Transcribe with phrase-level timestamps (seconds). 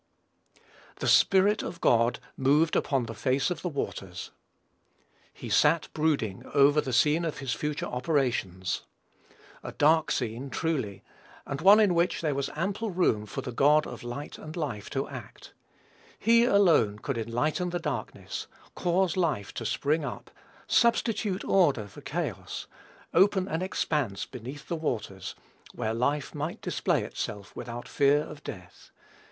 [0.95, 4.31] "The Spirit of God moved upon the face of the waters."
[5.31, 8.81] He sat brooding over the scene of his future operations.
[9.61, 11.03] A dark scene, truly;
[11.45, 14.89] and one in which there was ample room for the God of light and life
[14.89, 15.53] to act.
[16.17, 20.31] He alone could enlighten the darkness, cause life to spring up,
[20.65, 22.65] substitute order for chaos,
[23.13, 25.35] open an expanse between the waters,
[25.75, 28.89] where life might display itself without fear of death.